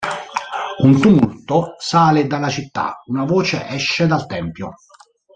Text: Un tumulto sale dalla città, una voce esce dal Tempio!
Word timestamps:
Un 0.79 0.95
tumulto 0.99 1.75
sale 1.77 2.25
dalla 2.25 2.49
città, 2.49 3.03
una 3.05 3.23
voce 3.23 3.67
esce 3.67 4.07
dal 4.07 4.25
Tempio! 4.25 4.73